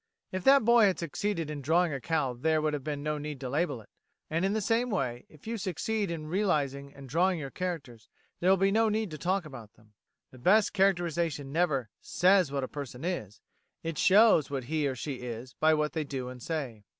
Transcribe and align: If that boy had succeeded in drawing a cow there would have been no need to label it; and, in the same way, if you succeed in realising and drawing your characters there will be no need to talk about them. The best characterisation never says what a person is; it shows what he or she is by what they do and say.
If 0.31 0.43
that 0.45 0.65
boy 0.65 0.87
had 0.87 0.97
succeeded 0.97 1.51
in 1.51 1.61
drawing 1.61 1.93
a 1.93 2.01
cow 2.01 2.33
there 2.33 2.59
would 2.59 2.73
have 2.73 2.83
been 2.83 3.03
no 3.03 3.19
need 3.19 3.39
to 3.41 3.49
label 3.49 3.81
it; 3.81 3.89
and, 4.31 4.43
in 4.43 4.53
the 4.53 4.59
same 4.59 4.89
way, 4.89 5.27
if 5.29 5.45
you 5.45 5.59
succeed 5.59 6.09
in 6.09 6.25
realising 6.25 6.91
and 6.95 7.07
drawing 7.07 7.37
your 7.37 7.51
characters 7.51 8.09
there 8.39 8.49
will 8.49 8.57
be 8.57 8.71
no 8.71 8.89
need 8.89 9.11
to 9.11 9.19
talk 9.19 9.45
about 9.45 9.73
them. 9.73 9.93
The 10.31 10.39
best 10.39 10.73
characterisation 10.73 11.51
never 11.51 11.91
says 12.01 12.51
what 12.51 12.63
a 12.63 12.67
person 12.67 13.05
is; 13.05 13.41
it 13.83 13.99
shows 13.99 14.49
what 14.49 14.63
he 14.63 14.87
or 14.87 14.95
she 14.95 15.17
is 15.17 15.53
by 15.59 15.75
what 15.75 15.93
they 15.93 16.03
do 16.03 16.29
and 16.29 16.41
say. 16.41 16.83